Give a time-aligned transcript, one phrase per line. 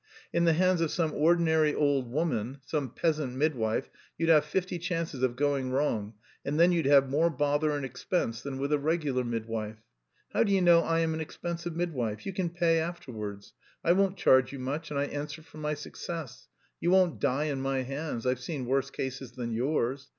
[0.33, 5.21] In the hands of some ordinary old woman, some peasant midwife, you'd have fifty chances
[5.21, 9.23] of going wrong and then you'd have more bother and expense than with a regular
[9.23, 9.77] midwife.
[10.33, 12.25] How do you know I am an expensive midwife?
[12.25, 13.53] You can pay afterwards;
[13.83, 16.47] I won't charge you much and I answer for my success;
[16.79, 20.09] you won't die in my hands, I've seen worse cases than yours.